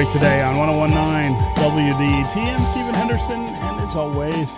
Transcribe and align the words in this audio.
Today 0.00 0.40
on 0.40 0.56
1019 0.56 1.38
WDET. 1.56 2.36
I'm 2.36 2.60
Stephen 2.60 2.94
Henderson, 2.94 3.40
and 3.40 3.80
as 3.80 3.94
always, 3.94 4.56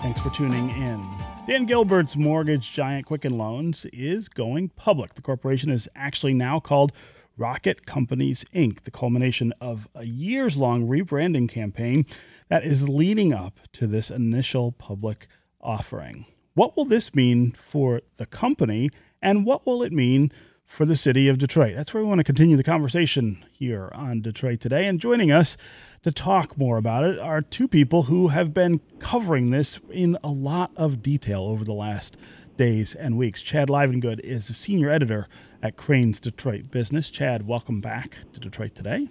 thanks 0.00 0.20
for 0.20 0.28
tuning 0.28 0.68
in. 0.68 1.02
Dan 1.46 1.64
Gilbert's 1.64 2.16
mortgage 2.16 2.70
giant 2.70 3.06
Quicken 3.06 3.38
Loans 3.38 3.86
is 3.86 4.28
going 4.28 4.68
public. 4.68 5.14
The 5.14 5.22
corporation 5.22 5.70
is 5.70 5.88
actually 5.96 6.34
now 6.34 6.60
called 6.60 6.92
Rocket 7.38 7.86
Companies 7.86 8.44
Inc., 8.54 8.82
the 8.82 8.90
culmination 8.90 9.54
of 9.58 9.88
a 9.94 10.04
years 10.04 10.58
long 10.58 10.86
rebranding 10.86 11.48
campaign 11.48 12.04
that 12.48 12.62
is 12.62 12.86
leading 12.86 13.32
up 13.32 13.58
to 13.72 13.86
this 13.86 14.10
initial 14.10 14.70
public 14.70 15.28
offering. 15.62 16.26
What 16.52 16.76
will 16.76 16.84
this 16.84 17.14
mean 17.14 17.52
for 17.52 18.02
the 18.18 18.26
company, 18.26 18.90
and 19.22 19.46
what 19.46 19.66
will 19.66 19.82
it 19.82 19.92
mean 19.92 20.30
for 20.66 20.84
the 20.84 20.96
city 20.96 21.28
of 21.28 21.38
Detroit? 21.38 21.74
That's 21.76 21.94
where 21.94 22.02
we 22.02 22.08
want 22.08 22.18
to 22.20 22.24
continue 22.24 22.56
the 22.56 22.64
conversation 22.64 23.44
here 23.52 23.90
on 23.94 24.20
Detroit 24.20 24.60
Today. 24.60 24.86
And 24.86 25.00
joining 25.00 25.30
us 25.30 25.56
to 26.02 26.10
talk 26.10 26.58
more 26.58 26.76
about 26.76 27.04
it 27.04 27.18
are 27.18 27.40
two 27.40 27.68
people 27.68 28.04
who 28.04 28.28
have 28.28 28.52
been 28.52 28.80
covering 28.98 29.50
this 29.50 29.78
in 29.90 30.18
a 30.24 30.30
lot 30.30 30.70
of 30.76 31.02
detail 31.02 31.42
over 31.42 31.64
the 31.64 31.72
last 31.72 32.16
days 32.56 32.94
and 32.94 33.16
weeks. 33.16 33.42
Chad 33.42 33.68
Livengood 33.68 34.20
is 34.20 34.48
a 34.50 34.54
senior 34.54 34.90
editor 34.90 35.28
at 35.62 35.76
Crain's 35.76 36.20
Detroit 36.20 36.70
Business. 36.70 37.10
Chad, 37.10 37.46
welcome 37.46 37.80
back 37.80 38.18
to 38.32 38.40
Detroit 38.40 38.74
Today. 38.74 39.06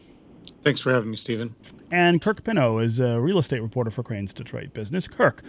Thanks 0.63 0.81
for 0.81 0.93
having 0.93 1.09
me, 1.09 1.17
Stephen. 1.17 1.55
And 1.91 2.21
Kirk 2.21 2.43
Pinho 2.43 2.83
is 2.83 2.99
a 2.99 3.19
real 3.19 3.37
estate 3.37 3.61
reporter 3.61 3.91
for 3.91 4.03
Crain's 4.03 4.33
Detroit 4.33 4.73
Business. 4.73 5.07
Kirk, 5.07 5.43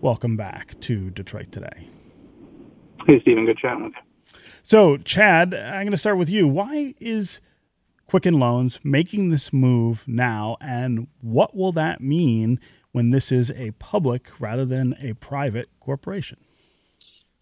welcome 0.00 0.36
back 0.36 0.78
to 0.80 1.10
Detroit 1.10 1.52
Today. 1.52 1.88
Hey, 3.06 3.20
Stephen. 3.20 3.46
Good 3.46 3.58
chatting 3.58 3.84
with 3.84 3.92
you. 3.94 4.05
So, 4.62 4.96
Chad, 4.96 5.54
I'm 5.54 5.84
going 5.84 5.90
to 5.90 5.96
start 5.96 6.18
with 6.18 6.28
you. 6.28 6.46
Why 6.48 6.94
is 6.98 7.40
Quicken 8.06 8.38
Loans 8.38 8.80
making 8.84 9.30
this 9.30 9.52
move 9.52 10.06
now, 10.06 10.56
and 10.60 11.08
what 11.20 11.56
will 11.56 11.72
that 11.72 12.00
mean 12.00 12.60
when 12.92 13.10
this 13.10 13.32
is 13.32 13.50
a 13.50 13.72
public 13.72 14.30
rather 14.40 14.64
than 14.64 14.96
a 15.00 15.14
private 15.14 15.68
corporation? 15.80 16.38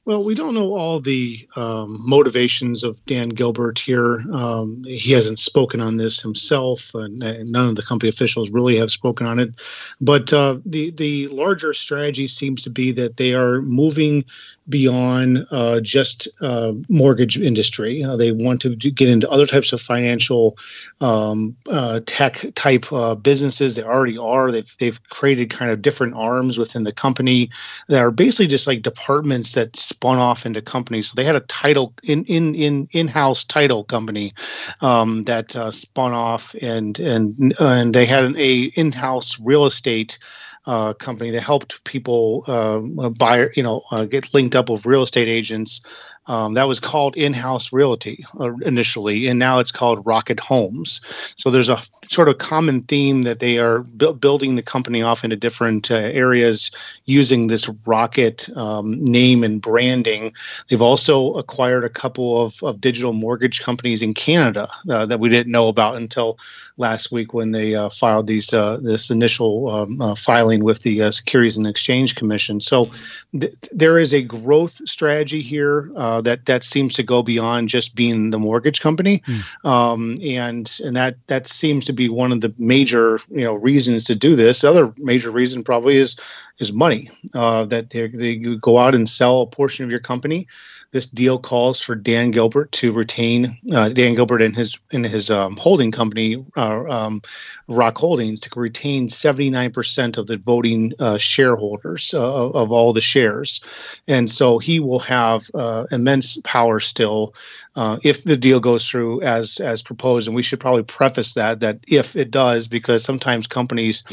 Well, 0.07 0.23
we 0.23 0.35
don't 0.35 0.53
know 0.53 0.75
all 0.75 1.01
the 1.01 1.49
um, 1.57 1.99
motivations 2.07 2.85
of 2.85 3.03
Dan 3.07 3.31
Gilbert 3.31 3.79
here. 3.79 4.21
Um, 4.33 4.85
he 4.85 5.13
hasn't 5.13 5.39
spoken 5.39 5.81
on 5.81 5.97
this 5.97 6.21
himself, 6.21 6.95
and, 6.95 7.23
and, 7.23 7.51
none 7.51 7.71
of 7.71 7.77
the 7.77 7.83
company 7.83 8.11
officials 8.11 8.51
really 8.51 8.77
have 8.77 8.91
spoken 8.91 9.27
on 9.27 9.39
it. 9.39 9.55
But 10.03 10.31
uh, 10.31 10.59
the 10.67 10.91
the 10.91 11.29
larger 11.29 11.73
strategy 11.73 12.27
seems 12.27 12.63
to 12.65 12.71
be 12.71 12.93
that 12.93 13.17
they 13.17 13.33
are 13.33 13.63
moving 13.63 14.25
beyond 14.69 15.47
uh, 15.51 15.81
just 15.81 16.29
uh, 16.41 16.73
mortgage 16.89 17.39
industry. 17.39 18.03
Uh, 18.03 18.17
they 18.17 18.33
want 18.33 18.61
to 18.63 18.77
get 18.77 19.09
into 19.09 19.29
other 19.31 19.47
types 19.47 19.73
of 19.73 19.81
financial 19.81 20.57
um, 21.01 21.55
uh, 21.71 22.01
tech 22.07 22.45
type 22.55 22.91
uh, 22.93 23.15
businesses. 23.15 23.77
They 23.77 23.83
already 23.83 24.19
are. 24.19 24.51
They've 24.51 24.77
they've 24.79 25.03
created 25.11 25.51
kind 25.51 25.71
of 25.71 25.83
different 25.83 26.15
arms 26.15 26.59
within 26.59 26.85
the 26.85 26.93
company 26.93 27.51
that 27.89 28.03
are 28.03 28.11
basically 28.11 28.47
just 28.47 28.67
like 28.67 28.83
departments 28.83 29.55
that 29.55 29.77
spun 29.95 30.19
off 30.19 30.47
into 30.47 30.63
companies. 30.63 31.09
So 31.09 31.15
they 31.17 31.25
had 31.25 31.37
a 31.37 31.41
title 31.41 31.93
in 32.03 32.25
in 32.25 32.55
in 32.55 32.89
in 32.93 33.09
house 33.09 33.45
title 33.45 33.85
company 33.85 34.33
um, 34.81 35.25
that 35.25 35.55
uh, 35.57 35.71
spun 35.71 36.13
off 36.13 36.55
and 36.61 36.99
and 36.99 37.55
and 37.61 37.95
they 37.95 38.07
had 38.07 38.25
an 38.25 38.37
a 38.37 38.73
in 38.75 38.93
house 38.93 39.39
real 39.41 39.67
estate 39.67 40.19
uh, 40.67 40.95
company 40.95 41.31
that 41.31 41.43
helped 41.43 41.85
people 41.85 42.45
uh, 42.47 42.81
buy, 43.11 43.49
you 43.55 43.63
know, 43.63 43.83
uh, 43.91 44.05
get 44.05 44.33
linked 44.33 44.55
up 44.57 44.71
with 44.71 44.87
real 44.87 45.03
estate 45.03 45.29
agents 45.29 45.81
um, 46.27 46.55
that 46.55 46.69
was 46.69 46.81
called 46.81 47.17
in-house 47.17 47.73
realty 47.73 48.25
uh, 48.41 48.55
initially, 48.65 49.27
and 49.27 49.39
now 49.39 49.59
it's 49.59 49.73
called 49.73 50.05
Rocket 50.07 50.41
Homes. 50.41 51.01
So 51.37 51.51
there's 51.51 51.69
a 51.69 51.79
sort 52.05 52.29
of 52.29 52.39
common 52.39 52.83
theme 52.83 53.23
that 53.25 53.41
they 53.41 53.59
are 53.59 53.81
bu- 53.81 54.15
building 54.15 54.57
the 54.57 54.63
company 54.63 55.03
off 55.03 55.25
into 55.25 55.37
different 55.37 55.91
uh, 55.91 55.97
areas 55.97 56.71
using 57.05 57.49
this 57.49 57.69
Rocket 57.87 58.49
um, 58.57 59.05
name 59.05 59.45
and 59.45 59.61
branding. 59.61 60.33
They've 60.69 60.81
also 60.81 61.35
acquired 61.35 61.85
a 61.85 61.91
couple 61.91 62.41
of, 62.41 62.63
of 62.63 62.81
digital 62.81 63.13
mortgage 63.13 63.61
companies 63.61 64.03
in 64.03 64.15
Canada 64.15 64.69
uh, 64.89 65.07
that 65.07 65.21
we 65.21 65.29
didn't 65.29 65.53
know 65.53 65.69
about 65.69 65.97
until 65.97 66.39
last 66.77 67.13
week 67.13 67.35
when 67.35 67.53
they 67.53 67.75
uh, 67.75 67.89
filed 67.89 68.27
these 68.27 68.53
uh, 68.53 68.79
this 68.83 69.11
initial 69.11 69.69
um, 69.69 70.17
filing 70.17 70.65
with 70.65 70.83
the 70.83 71.11
Securities 71.13 71.57
and 71.57 71.67
Exchange 71.67 72.15
Commission. 72.15 72.61
So 72.61 72.91
th- 73.39 73.53
there 73.71 73.99
is 73.99 74.13
a 74.13 74.23
growth 74.23 74.81
strategy 74.89 75.43
here. 75.43 75.91
Uh, 75.97 76.14
that 76.23 76.47
that 76.47 76.65
seems 76.65 76.95
to 76.95 77.03
go 77.03 77.23
beyond 77.23 77.69
just 77.69 77.95
being 77.95 78.31
the 78.31 78.39
mortgage 78.39 78.81
company, 78.81 79.23
mm. 79.27 79.69
um, 79.69 80.17
and 80.23 80.81
and 80.85 80.97
that 80.97 81.17
that 81.27 81.47
seems 81.47 81.85
to 81.87 81.93
be 81.93 82.09
one 82.09 82.33
of 82.33 82.41
the 82.41 82.53
major 82.59 83.19
you 83.31 83.43
know 83.43 83.55
reasons 83.55 84.05
to 84.05 84.15
do 84.15 84.37
this. 84.37 84.61
The 84.61 84.71
other 84.71 84.95
major 84.99 85.31
reason 85.31 85.63
probably 85.63 85.97
is 85.97 86.17
is 86.59 86.73
money 86.73 87.11
uh, 87.35 87.65
that 87.67 87.91
they, 87.91 88.09
they 88.09 88.37
go 88.37 88.79
out 88.79 88.95
and 88.95 89.09
sell 89.09 89.41
a 89.41 89.47
portion 89.47 89.85
of 89.85 89.91
your 89.91 90.01
company 90.01 90.47
this 90.95 91.07
deal 91.07 91.39
calls 91.41 91.81
for 91.81 91.97
Dan 91.97 92.31
Gilbert 92.31 92.71
to 92.71 92.93
retain 92.93 93.59
uh, 93.73 93.89
Dan 93.89 94.15
Gilbert 94.15 94.41
and 94.41 94.55
his 94.55 94.79
in 94.93 95.03
his 95.03 95.29
um, 95.29 95.57
holding 95.57 95.91
company, 95.91 96.43
uh, 96.57 96.85
um, 96.89 97.21
Rock 97.67 97.99
Holdings, 97.99 98.39
to 98.41 98.61
retain 98.61 99.09
79% 99.09 100.17
of 100.17 100.29
the 100.29 100.37
voting 100.37 100.93
uh, 101.01 101.19
shareholders 101.19 102.15
uh, 102.15 102.51
of 102.51 102.71
all 102.71 102.93
the 102.93 103.01
shares, 103.01 103.61
and 104.07 104.31
so 104.31 104.59
he 104.59 104.79
will 104.79 105.01
have 105.01 105.51
uh, 105.55 105.85
immense 105.91 106.39
power 106.45 106.79
still 106.79 107.35
uh, 107.75 107.99
if 108.05 108.23
the 108.23 108.37
deal 108.37 108.61
goes 108.61 108.89
through 108.89 109.21
as 109.23 109.59
as 109.59 109.83
proposed. 109.83 110.29
And 110.29 110.37
we 110.37 110.45
should 110.45 110.61
probably 110.61 110.85
preface 110.85 111.35
that 111.35 111.59
that 111.59 111.81
if 111.89 112.15
it 112.15 112.31
does, 112.31 112.69
because 112.69 113.03
sometimes 113.03 113.49
companies 113.49 114.05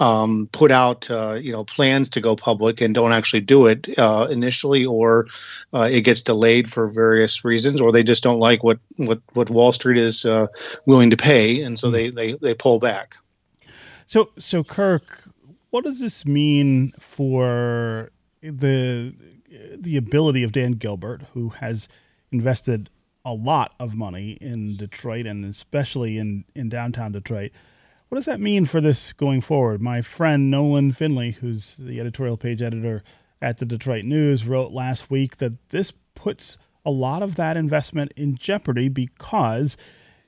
um, 0.00 0.48
put 0.52 0.70
out 0.70 1.10
uh, 1.10 1.34
you 1.40 1.52
know 1.52 1.64
plans 1.64 2.08
to 2.10 2.20
go 2.20 2.34
public 2.34 2.80
and 2.80 2.94
don't 2.94 3.12
actually 3.12 3.42
do 3.42 3.66
it 3.66 3.86
uh, 3.98 4.26
initially, 4.30 4.84
or 4.84 5.26
uh, 5.74 5.88
it 5.90 6.00
gets 6.00 6.22
delayed 6.22 6.68
for 6.68 6.88
various 6.88 7.44
reasons, 7.44 7.80
or 7.80 7.92
they 7.92 8.02
just 8.02 8.22
don't 8.22 8.40
like 8.40 8.64
what 8.64 8.78
what 8.96 9.20
what 9.34 9.50
Wall 9.50 9.72
Street 9.72 9.98
is 9.98 10.24
uh, 10.24 10.46
willing 10.86 11.10
to 11.10 11.16
pay, 11.16 11.62
and 11.62 11.78
so 11.78 11.88
hmm. 11.88 11.94
they 11.94 12.10
they 12.10 12.32
they 12.40 12.54
pull 12.54 12.80
back. 12.80 13.14
So 14.06 14.30
so 14.38 14.64
Kirk, 14.64 15.28
what 15.68 15.84
does 15.84 16.00
this 16.00 16.24
mean 16.24 16.90
for 16.98 18.10
the 18.42 19.14
the 19.76 19.96
ability 19.96 20.42
of 20.42 20.52
Dan 20.52 20.72
Gilbert, 20.72 21.22
who 21.34 21.50
has 21.50 21.88
invested 22.32 22.88
a 23.22 23.34
lot 23.34 23.74
of 23.78 23.94
money 23.94 24.38
in 24.40 24.76
Detroit 24.76 25.26
and 25.26 25.44
especially 25.44 26.16
in 26.16 26.44
in 26.54 26.70
downtown 26.70 27.12
Detroit? 27.12 27.52
What 28.10 28.16
does 28.16 28.24
that 28.26 28.40
mean 28.40 28.64
for 28.64 28.80
this 28.80 29.12
going 29.12 29.40
forward? 29.40 29.80
My 29.80 30.02
friend 30.02 30.50
Nolan 30.50 30.90
Finley, 30.90 31.30
who's 31.30 31.76
the 31.76 32.00
editorial 32.00 32.36
page 32.36 32.60
editor 32.60 33.04
at 33.40 33.58
the 33.58 33.64
Detroit 33.64 34.04
News, 34.04 34.48
wrote 34.48 34.72
last 34.72 35.12
week 35.12 35.36
that 35.36 35.68
this 35.68 35.92
puts 36.16 36.58
a 36.84 36.90
lot 36.90 37.22
of 37.22 37.36
that 37.36 37.56
investment 37.56 38.12
in 38.16 38.34
jeopardy 38.34 38.88
because 38.88 39.76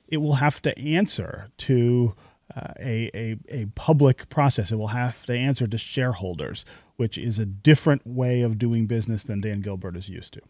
it 0.07 0.17
will 0.17 0.35
have 0.35 0.61
to 0.61 0.79
answer 0.79 1.49
to 1.57 2.15
uh, 2.55 2.71
a, 2.79 3.11
a, 3.13 3.35
a 3.49 3.65
public 3.75 4.29
process. 4.29 4.71
It 4.71 4.77
will 4.77 4.87
have 4.87 5.25
to 5.25 5.33
answer 5.33 5.67
to 5.67 5.77
shareholders, 5.77 6.63
which 6.95 7.17
is 7.17 7.37
a 7.37 7.45
different 7.45 8.07
way 8.07 8.43
of 8.43 8.57
doing 8.57 8.87
business 8.87 9.25
than 9.25 9.41
Dan 9.41 9.59
Gilbert 9.59 9.97
is 9.97 10.07
used 10.07 10.35
to. 10.35 10.41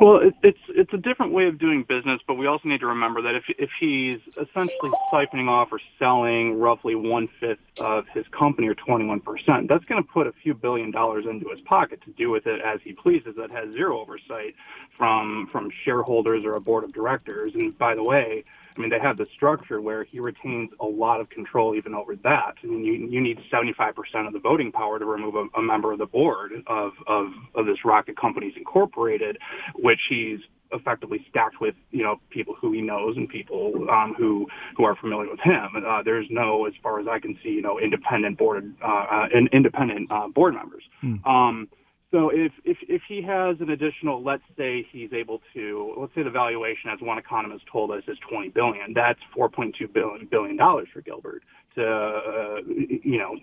Well, 0.00 0.18
it, 0.22 0.34
it's 0.42 0.58
it's 0.70 0.92
a 0.94 0.98
different 0.98 1.32
way 1.32 1.46
of 1.46 1.58
doing 1.60 1.84
business, 1.88 2.20
but 2.26 2.34
we 2.34 2.48
also 2.48 2.68
need 2.68 2.80
to 2.80 2.86
remember 2.88 3.22
that 3.22 3.36
if 3.36 3.44
if 3.58 3.70
he's 3.80 4.18
essentially 4.42 4.98
siphoning 5.12 5.48
off 5.48 5.68
or 5.72 5.80
selling 6.00 6.58
roughly 6.58 6.96
one 6.96 7.28
fifth 7.40 7.60
of 7.78 8.04
his 8.12 8.26
company 8.38 8.68
or 8.68 8.74
twenty 8.74 9.04
one 9.06 9.20
percent, 9.20 9.68
that's 9.68 9.84
going 9.86 10.02
to 10.02 10.08
put 10.12 10.26
a 10.26 10.32
few 10.42 10.54
billion 10.54 10.90
dollars 10.90 11.26
into 11.30 11.48
his 11.50 11.60
pocket 11.62 12.02
to 12.06 12.12
do 12.12 12.30
with 12.30 12.46
it 12.46 12.60
as 12.66 12.80
he 12.84 12.92
pleases. 12.92 13.36
That 13.38 13.52
has 13.52 13.72
zero 13.72 14.00
oversight 14.00 14.56
from 14.98 15.48
from 15.52 15.70
shareholders 15.84 16.44
or 16.44 16.56
a 16.56 16.60
board 16.60 16.84
of 16.84 16.92
directors. 16.92 17.52
And 17.54 17.78
by 17.78 17.94
the 17.94 18.02
way, 18.04 18.44
I 18.76 18.80
mean, 18.80 18.90
they 18.90 18.98
have 19.00 19.16
the 19.16 19.26
structure 19.34 19.80
where 19.80 20.04
he 20.04 20.20
retains 20.20 20.70
a 20.80 20.86
lot 20.86 21.20
of 21.20 21.28
control 21.30 21.74
even 21.74 21.94
over 21.94 22.16
that. 22.16 22.54
I 22.62 22.66
mean, 22.66 22.84
you, 22.84 22.94
you 22.94 23.20
need 23.20 23.38
75% 23.52 24.26
of 24.26 24.32
the 24.32 24.38
voting 24.38 24.72
power 24.72 24.98
to 24.98 25.04
remove 25.04 25.34
a, 25.34 25.46
a 25.58 25.62
member 25.62 25.92
of 25.92 25.98
the 25.98 26.06
board 26.06 26.52
of, 26.66 26.92
of, 27.06 27.28
of 27.54 27.66
this 27.66 27.84
Rocket 27.84 28.16
Companies 28.16 28.54
Incorporated, 28.56 29.38
which 29.76 30.00
he's 30.08 30.40
effectively 30.72 31.24
stacked 31.28 31.60
with 31.60 31.74
you 31.90 32.02
know 32.02 32.20
people 32.30 32.54
who 32.54 32.72
he 32.72 32.80
knows 32.80 33.16
and 33.16 33.28
people 33.28 33.88
um, 33.90 34.14
who 34.16 34.46
who 34.76 34.84
are 34.84 34.96
familiar 34.96 35.30
with 35.30 35.40
him. 35.40 35.68
Uh, 35.86 36.02
there's 36.02 36.26
no, 36.30 36.66
as 36.66 36.72
far 36.82 37.00
as 37.00 37.06
I 37.08 37.18
can 37.18 37.38
see, 37.42 37.50
you 37.50 37.62
know, 37.62 37.78
independent 37.78 38.38
board 38.38 38.74
uh, 38.82 38.86
uh, 38.86 39.26
independent 39.52 40.10
uh, 40.10 40.28
board 40.28 40.54
members. 40.54 40.84
Hmm. 41.00 41.24
Um, 41.24 41.68
so 42.10 42.30
if, 42.30 42.52
if, 42.64 42.76
if 42.88 43.02
he 43.08 43.22
has 43.22 43.56
an 43.60 43.70
additional, 43.70 44.22
let's 44.22 44.42
say 44.56 44.86
he's 44.90 45.12
able 45.12 45.40
to, 45.54 45.94
let's 45.96 46.14
say 46.14 46.22
the 46.22 46.30
valuation, 46.30 46.90
as 46.90 47.00
one 47.00 47.18
economist 47.18 47.64
told 47.70 47.92
us, 47.92 48.02
is 48.08 48.18
20 48.28 48.48
billion. 48.48 48.92
That's 48.94 49.20
4.2 49.36 49.92
billion 49.92 50.26
billion 50.30 50.56
dollars 50.56 50.88
for 50.92 51.02
Gilbert 51.02 51.42
to 51.74 51.80
to, 51.80 51.86
uh, 51.86 52.60
you 52.66 53.18
know, 53.18 53.36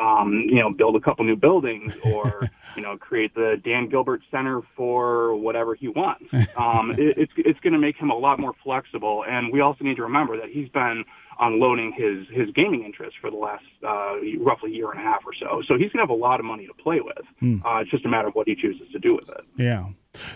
um, 0.00 0.44
you 0.48 0.60
know, 0.60 0.70
build 0.72 0.96
a 0.96 1.00
couple 1.00 1.24
new 1.24 1.36
buildings 1.36 1.96
or, 2.04 2.48
you 2.76 2.82
know, 2.82 2.96
create 2.96 3.34
the 3.34 3.60
Dan 3.64 3.88
Gilbert 3.88 4.22
Center 4.30 4.62
for 4.76 5.34
whatever 5.36 5.74
he 5.74 5.88
wants. 5.88 6.32
Um, 6.56 6.90
it, 6.98 7.18
it's 7.18 7.32
it's 7.36 7.60
going 7.60 7.72
to 7.72 7.78
make 7.78 7.96
him 7.96 8.10
a 8.10 8.16
lot 8.16 8.38
more 8.38 8.54
flexible. 8.62 9.24
And 9.28 9.52
we 9.52 9.60
also 9.60 9.84
need 9.84 9.96
to 9.96 10.02
remember 10.02 10.36
that 10.38 10.50
he's 10.50 10.68
been 10.68 11.04
unloading 11.40 11.92
his 11.92 12.26
his 12.28 12.52
gaming 12.54 12.84
interest 12.84 13.16
for 13.20 13.30
the 13.30 13.36
last 13.36 13.64
uh, 13.86 14.14
roughly 14.40 14.70
year 14.72 14.90
and 14.90 15.00
a 15.00 15.02
half 15.02 15.22
or 15.26 15.34
so. 15.34 15.62
So 15.66 15.76
he's 15.76 15.90
gonna 15.90 16.02
have 16.02 16.10
a 16.10 16.14
lot 16.14 16.40
of 16.40 16.46
money 16.46 16.66
to 16.66 16.74
play 16.74 17.00
with. 17.00 17.24
Mm. 17.40 17.64
Uh, 17.64 17.80
it's 17.80 17.90
just 17.90 18.04
a 18.04 18.08
matter 18.08 18.28
of 18.28 18.34
what 18.34 18.46
he 18.46 18.54
chooses 18.54 18.90
to 18.92 18.98
do 18.98 19.14
with 19.14 19.28
it. 19.30 19.44
Yeah. 19.56 19.86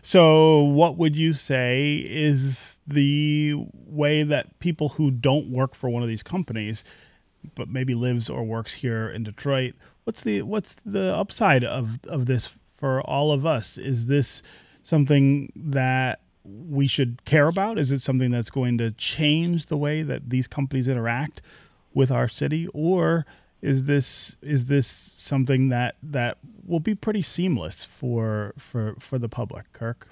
So 0.03 0.63
what 0.63 0.97
would 0.97 1.17
you 1.17 1.35
say 1.35 2.05
is 2.09 2.81
the 2.87 3.55
way 3.73 4.23
that 4.23 4.59
people 4.59 4.91
who 4.91 5.11
don't 5.11 5.51
work 5.51 5.75
for 5.75 5.91
one 5.91 6.03
of 6.03 6.09
these 6.09 6.23
companies, 6.23 6.83
but 7.55 7.69
maybe 7.69 7.95
lives 7.95 8.29
or 8.29 8.45
works 8.45 8.75
here 8.75 9.09
in 9.09 9.23
Detroit, 9.23 9.75
what's 10.05 10.23
the 10.23 10.43
what's 10.43 10.75
the 10.77 11.15
upside 11.15 11.65
of 11.65 11.99
of 12.07 12.27
this 12.27 12.59
for 12.71 13.01
all 13.03 13.33
of 13.33 13.47
us? 13.47 13.79
Is 13.79 14.07
this 14.07 14.43
something 14.83 15.53
that 15.57 16.21
we 16.45 16.87
should 16.87 17.25
care 17.25 17.47
about? 17.47 17.79
Is 17.79 17.91
it 17.91 18.01
something 18.01 18.31
that's 18.31 18.51
going 18.51 18.79
to 18.79 18.93
change 18.93 19.67
the 19.67 19.77
way 19.77 20.03
that 20.03 20.31
these 20.31 20.47
companies 20.47 20.87
interact 20.89 21.43
with 21.93 22.11
our 22.11 22.29
city, 22.29 22.69
or 22.73 23.27
is 23.63 23.85
this 23.85 24.37
is 24.43 24.67
this 24.67 24.87
something 24.87 25.71
that 25.71 25.97
that 26.03 26.39
will 26.65 26.81
be 26.81 26.95
pretty 26.95 27.23
seamless 27.23 27.85
for 27.85 28.55
for 28.59 28.95
for 28.99 29.19
the 29.19 29.29
public, 29.29 29.73
Kirk? 29.73 30.09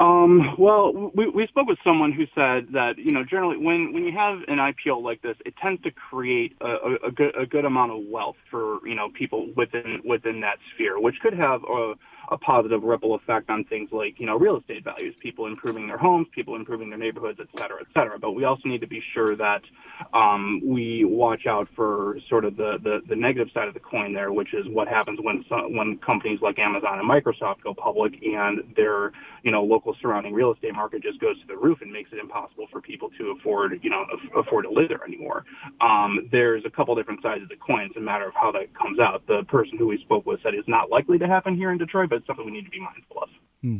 Um, 0.00 0.54
well, 0.58 1.10
we, 1.14 1.28
we 1.28 1.46
spoke 1.46 1.68
with 1.68 1.78
someone 1.84 2.12
who 2.12 2.26
said 2.34 2.68
that 2.72 2.98
you 2.98 3.12
know 3.12 3.24
generally 3.24 3.56
when, 3.56 3.92
when 3.92 4.04
you 4.04 4.12
have 4.12 4.38
an 4.48 4.58
IPO 4.58 5.02
like 5.02 5.22
this, 5.22 5.36
it 5.44 5.54
tends 5.56 5.82
to 5.82 5.90
create 5.90 6.56
a, 6.60 6.66
a, 6.66 6.94
a 7.08 7.10
good 7.10 7.36
a 7.36 7.46
good 7.46 7.64
amount 7.64 7.92
of 7.92 8.04
wealth 8.06 8.36
for 8.50 8.86
you 8.86 8.94
know 8.94 9.08
people 9.10 9.50
within 9.56 10.00
within 10.04 10.40
that 10.40 10.58
sphere, 10.74 11.00
which 11.00 11.16
could 11.20 11.34
have 11.34 11.62
a 11.64 11.94
a 12.30 12.38
positive 12.38 12.82
ripple 12.82 13.14
effect 13.14 13.48
on 13.50 13.64
things 13.64 13.88
like, 13.92 14.18
you 14.18 14.26
know, 14.26 14.36
real 14.38 14.58
estate 14.58 14.84
values, 14.84 15.14
people 15.18 15.46
improving 15.46 15.86
their 15.86 15.96
homes, 15.96 16.26
people 16.34 16.56
improving 16.56 16.90
their 16.90 16.98
neighborhoods, 16.98 17.38
et 17.40 17.48
cetera, 17.58 17.78
et 17.80 17.86
cetera. 17.94 18.18
But 18.18 18.32
we 18.32 18.44
also 18.44 18.68
need 18.68 18.80
to 18.82 18.86
be 18.86 19.02
sure 19.14 19.34
that 19.36 19.62
um, 20.12 20.60
we 20.64 21.04
watch 21.04 21.46
out 21.46 21.68
for 21.74 22.18
sort 22.28 22.44
of 22.44 22.56
the, 22.56 22.78
the, 22.82 23.00
the 23.08 23.16
negative 23.16 23.48
side 23.52 23.68
of 23.68 23.74
the 23.74 23.80
coin 23.80 24.12
there, 24.12 24.32
which 24.32 24.52
is 24.54 24.66
what 24.68 24.88
happens 24.88 25.18
when 25.22 25.44
some, 25.48 25.76
when 25.76 25.98
companies 25.98 26.40
like 26.42 26.58
Amazon 26.58 26.98
and 26.98 27.08
Microsoft 27.08 27.62
go 27.62 27.74
public 27.74 28.22
and 28.22 28.74
their, 28.76 29.12
you 29.42 29.50
know, 29.50 29.64
local 29.64 29.96
surrounding 30.00 30.34
real 30.34 30.52
estate 30.52 30.74
market 30.74 31.02
just 31.02 31.18
goes 31.20 31.40
to 31.40 31.46
the 31.46 31.56
roof 31.56 31.80
and 31.80 31.90
makes 31.90 32.12
it 32.12 32.18
impossible 32.18 32.66
for 32.70 32.80
people 32.80 33.10
to 33.18 33.30
afford, 33.30 33.80
you 33.82 33.90
know, 33.90 34.04
afford 34.36 34.64
to 34.64 34.70
live 34.70 34.90
there 34.90 35.04
anymore. 35.04 35.44
Um, 35.80 36.28
there's 36.30 36.64
a 36.64 36.70
couple 36.70 36.94
different 36.94 37.22
sides 37.22 37.42
of 37.42 37.48
the 37.48 37.56
coin. 37.56 37.86
It's 37.86 37.96
a 37.96 38.00
matter 38.00 38.26
of 38.26 38.34
how 38.34 38.52
that 38.52 38.74
comes 38.74 38.98
out. 38.98 39.26
The 39.26 39.44
person 39.44 39.78
who 39.78 39.86
we 39.86 39.98
spoke 39.98 40.26
with 40.26 40.40
said 40.42 40.54
it's 40.54 40.68
not 40.68 40.90
likely 40.90 41.18
to 41.18 41.26
happen 41.26 41.56
here 41.56 41.72
in 41.72 41.78
Detroit, 41.78 42.10
but 42.10 42.17
it's 42.18 42.26
something 42.26 42.44
we 42.44 42.52
need 42.52 42.64
to 42.64 42.70
be 42.70 42.80
mindful 42.80 43.22
of. 43.22 43.28
Hmm. 43.62 43.78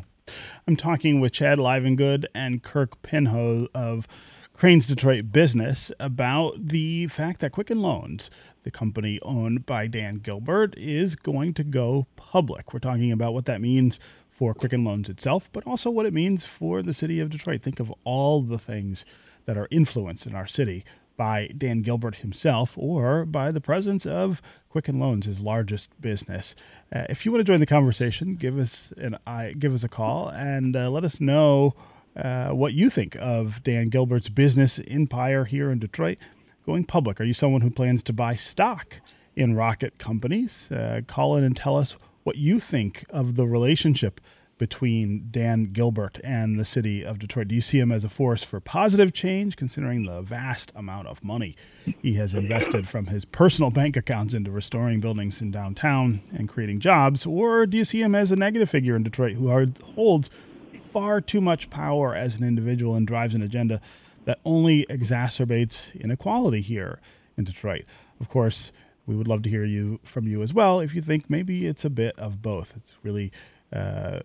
I'm 0.66 0.76
talking 0.76 1.20
with 1.20 1.32
Chad 1.32 1.58
Livengood 1.58 2.26
and 2.34 2.62
Kirk 2.62 3.02
Pinho 3.02 3.68
of 3.74 4.06
Crain's 4.52 4.86
Detroit 4.86 5.30
Business 5.32 5.90
about 5.98 6.54
the 6.58 7.06
fact 7.06 7.40
that 7.40 7.52
Quicken 7.52 7.80
Loans, 7.80 8.30
the 8.64 8.70
company 8.70 9.18
owned 9.22 9.64
by 9.66 9.86
Dan 9.86 10.16
Gilbert, 10.16 10.74
is 10.76 11.16
going 11.16 11.54
to 11.54 11.64
go 11.64 12.06
public. 12.16 12.72
We're 12.72 12.80
talking 12.80 13.12
about 13.12 13.34
what 13.34 13.46
that 13.46 13.60
means 13.60 13.98
for 14.28 14.54
Quicken 14.54 14.84
Loans 14.84 15.08
itself, 15.08 15.50
but 15.52 15.66
also 15.66 15.90
what 15.90 16.06
it 16.06 16.12
means 16.12 16.44
for 16.44 16.82
the 16.82 16.94
city 16.94 17.20
of 17.20 17.30
Detroit. 17.30 17.62
Think 17.62 17.80
of 17.80 17.92
all 18.04 18.42
the 18.42 18.58
things 18.58 19.04
that 19.46 19.56
are 19.56 19.68
influenced 19.70 20.26
in 20.26 20.34
our 20.34 20.46
city 20.46 20.84
by 21.18 21.48
Dan 21.48 21.82
Gilbert 21.82 22.16
himself 22.16 22.78
or 22.78 23.26
by 23.26 23.50
the 23.50 23.60
presence 23.60 24.06
of 24.06 24.40
Quicken 24.70 24.98
Loans, 24.98 25.26
his 25.26 25.42
largest 25.42 25.90
business. 26.00 26.54
Uh, 26.90 27.04
if 27.10 27.26
you 27.26 27.32
want 27.32 27.40
to 27.40 27.44
join 27.44 27.60
the 27.60 27.66
conversation, 27.66 28.36
give 28.36 28.58
us 28.58 28.94
an 28.96 29.18
give 29.58 29.74
us 29.74 29.84
a 29.84 29.88
call 29.88 30.28
and 30.30 30.74
uh, 30.74 30.88
let 30.88 31.04
us 31.04 31.20
know 31.20 31.74
uh, 32.16 32.50
what 32.50 32.72
you 32.72 32.88
think 32.88 33.16
of 33.20 33.62
Dan 33.62 33.88
Gilbert's 33.88 34.30
business 34.30 34.80
empire 34.88 35.44
here 35.44 35.70
in 35.70 35.78
Detroit 35.78 36.16
going 36.64 36.84
public. 36.84 37.20
Are 37.20 37.24
you 37.24 37.34
someone 37.34 37.60
who 37.60 37.70
plans 37.70 38.02
to 38.04 38.12
buy 38.12 38.36
stock 38.36 39.00
in 39.34 39.54
rocket 39.54 39.98
companies? 39.98 40.70
Uh, 40.70 41.00
call 41.06 41.36
in 41.36 41.44
and 41.44 41.56
tell 41.56 41.76
us 41.76 41.96
what 42.22 42.36
you 42.36 42.60
think 42.60 43.04
of 43.10 43.34
the 43.34 43.46
relationship 43.46 44.20
between 44.58 45.28
Dan 45.30 45.64
Gilbert 45.72 46.18
and 46.22 46.58
the 46.58 46.64
city 46.64 47.04
of 47.04 47.18
Detroit? 47.18 47.48
Do 47.48 47.54
you 47.54 47.60
see 47.60 47.78
him 47.78 47.90
as 47.90 48.04
a 48.04 48.08
force 48.08 48.44
for 48.44 48.60
positive 48.60 49.12
change, 49.12 49.56
considering 49.56 50.04
the 50.04 50.20
vast 50.20 50.72
amount 50.74 51.08
of 51.08 51.24
money 51.24 51.56
he 52.02 52.14
has 52.14 52.34
invested 52.34 52.88
from 52.88 53.06
his 53.06 53.24
personal 53.24 53.70
bank 53.70 53.96
accounts 53.96 54.34
into 54.34 54.50
restoring 54.50 55.00
buildings 55.00 55.40
in 55.40 55.50
downtown 55.50 56.20
and 56.36 56.48
creating 56.48 56.80
jobs? 56.80 57.24
Or 57.24 57.66
do 57.66 57.76
you 57.76 57.84
see 57.84 58.02
him 58.02 58.14
as 58.14 58.32
a 58.32 58.36
negative 58.36 58.68
figure 58.68 58.96
in 58.96 59.02
Detroit 59.02 59.34
who 59.34 59.48
holds 59.94 60.30
far 60.74 61.20
too 61.20 61.40
much 61.40 61.70
power 61.70 62.14
as 62.14 62.36
an 62.36 62.44
individual 62.44 62.94
and 62.94 63.06
drives 63.06 63.34
an 63.34 63.42
agenda 63.42 63.80
that 64.24 64.38
only 64.44 64.84
exacerbates 64.86 65.98
inequality 66.00 66.60
here 66.60 67.00
in 67.36 67.44
Detroit? 67.44 67.84
Of 68.20 68.28
course, 68.28 68.72
we 69.06 69.16
would 69.16 69.28
love 69.28 69.42
to 69.42 69.50
hear 69.50 69.64
you 69.64 70.00
from 70.02 70.26
you 70.26 70.42
as 70.42 70.52
well 70.52 70.80
if 70.80 70.94
you 70.94 71.00
think 71.00 71.30
maybe 71.30 71.66
it's 71.66 71.84
a 71.84 71.90
bit 71.90 72.18
of 72.18 72.42
both. 72.42 72.76
It's 72.76 72.94
really 73.02 73.32
uh, 73.72 74.20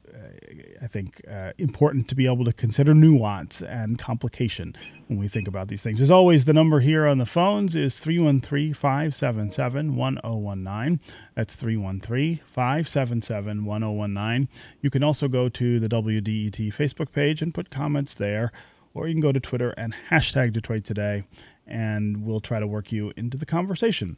I 0.82 0.88
think, 0.88 1.22
uh, 1.30 1.52
important 1.58 2.08
to 2.10 2.16
be 2.16 2.28
able 2.28 2.46
to 2.46 2.54
consider 2.54 2.94
nuance 2.94 3.62
and 3.62 4.00
complication 4.00 4.74
when 5.08 5.20
we 5.20 5.28
think 5.28 5.48
about 5.48 5.68
these 5.68 5.84
things. 5.84 6.00
As 6.00 6.10
always, 6.10 6.46
the 6.46 6.54
number 6.54 6.80
here 6.80 7.06
on 7.06 7.18
the 7.18 7.26
phones 7.26 7.76
is 7.76 8.00
313 8.00 8.74
577 8.74 9.96
1019. 9.96 11.00
That's 11.36 11.56
313 11.56 12.38
577 12.38 13.66
1019. 13.66 14.48
You 14.82 14.90
can 14.90 15.04
also 15.04 15.28
go 15.28 15.50
to 15.50 15.80
the 15.80 15.90
WDET 15.90 16.74
Facebook 16.74 17.12
page 17.12 17.42
and 17.42 17.54
put 17.54 17.70
comments 17.70 18.14
there, 18.14 18.52
or 18.94 19.08
you 19.08 19.14
can 19.14 19.22
go 19.22 19.34
to 19.34 19.42
Twitter 19.42 19.72
and 19.72 19.94
hashtag 20.10 20.54
Detroit 20.54 20.86
Today, 20.86 21.26
and 21.68 22.26
we'll 22.26 22.42
try 22.42 22.62
to 22.62 22.68
work 22.68 22.94
you 22.94 23.12
into 23.18 23.38
the 23.38 23.46
conversation. 23.46 24.16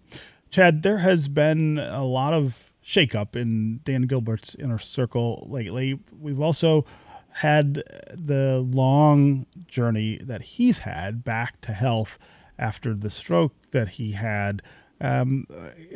Chad, 0.52 0.84
there 0.84 1.00
has 1.00 1.28
been 1.28 1.80
a 1.80 2.04
lot 2.04 2.34
of 2.34 2.72
shakeup 2.86 3.36
in 3.36 3.80
Dan 3.84 4.04
Gilbert's 4.04 4.56
inner 4.56 4.78
circle 4.78 5.48
lately. 5.50 6.00
We've 6.20 6.40
also 6.40 6.86
had 7.36 7.84
the 8.14 8.66
long 8.72 9.46
journey 9.68 10.20
that 10.24 10.42
he's 10.42 10.80
had 10.80 11.24
back 11.24 11.60
to 11.62 11.72
health 11.74 12.18
after 12.58 12.94
the 12.94 13.10
stroke 13.10 13.54
that 13.72 13.90
he 13.90 14.12
had. 14.12 14.62
Um, 15.02 15.46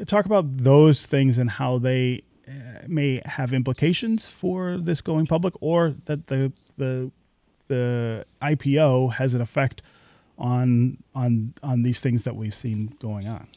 talk 0.07 0.25
about 0.25 0.57
those 0.57 1.05
things 1.05 1.37
and 1.37 1.49
how 1.49 1.77
they 1.77 2.21
uh, 2.47 2.81
may 2.87 3.21
have 3.23 3.53
implications 3.53 4.27
for 4.27 4.77
this 4.77 4.99
going 4.99 5.27
public, 5.27 5.53
or 5.61 5.95
that 6.05 6.27
the 6.27 6.51
the 6.77 7.11
the 7.67 8.25
IPO 8.41 9.13
has 9.13 9.33
an 9.35 9.41
effect 9.41 9.81
on 10.37 10.97
on 11.15 11.53
on 11.63 11.83
these 11.83 12.01
things 12.01 12.23
that 12.23 12.35
we've 12.35 12.55
seen 12.55 12.93
going 12.99 13.27
on. 13.27 13.47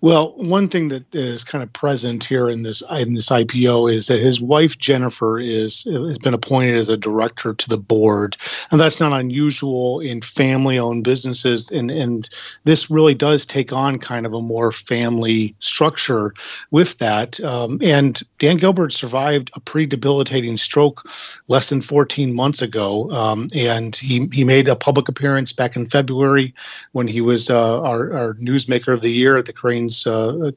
Well, 0.00 0.32
one 0.36 0.68
thing 0.68 0.90
that 0.90 1.12
is 1.12 1.42
kind 1.42 1.64
of 1.64 1.72
present 1.72 2.22
here 2.22 2.48
in 2.48 2.62
this 2.62 2.82
in 2.92 3.14
this 3.14 3.30
IPO 3.30 3.92
is 3.92 4.06
that 4.06 4.20
his 4.20 4.40
wife 4.40 4.78
Jennifer 4.78 5.40
is 5.40 5.82
has 5.84 6.18
been 6.18 6.34
appointed 6.34 6.76
as 6.76 6.88
a 6.88 6.96
director 6.96 7.52
to 7.52 7.68
the 7.68 7.78
board, 7.78 8.36
and 8.70 8.80
that's 8.80 9.00
not 9.00 9.18
unusual 9.18 9.98
in 9.98 10.20
family-owned 10.20 11.02
businesses. 11.02 11.68
And 11.72 11.90
and 11.90 12.28
this 12.62 12.88
really 12.88 13.14
does 13.14 13.44
take 13.44 13.72
on 13.72 13.98
kind 13.98 14.24
of 14.24 14.32
a 14.32 14.40
more 14.40 14.70
family 14.70 15.56
structure 15.58 16.32
with 16.70 16.98
that. 16.98 17.40
Um, 17.40 17.80
and 17.82 18.22
Dan 18.38 18.56
Gilbert 18.56 18.92
survived 18.92 19.50
a 19.54 19.60
pretty 19.60 19.86
debilitating 19.86 20.58
stroke 20.58 21.10
less 21.48 21.70
than 21.70 21.80
14 21.80 22.34
months 22.34 22.62
ago, 22.62 23.10
um, 23.10 23.48
and 23.52 23.96
he 23.96 24.28
he 24.32 24.44
made 24.44 24.68
a 24.68 24.76
public 24.76 25.08
appearance 25.08 25.52
back 25.52 25.74
in 25.74 25.86
February 25.86 26.54
when 26.92 27.08
he 27.08 27.20
was 27.20 27.50
uh, 27.50 27.82
our 27.82 28.12
our 28.12 28.34
newsmaker 28.34 28.92
of 28.92 29.00
the 29.00 29.10
year 29.10 29.36
at 29.36 29.46
the 29.46 29.52
Crain 29.52 29.87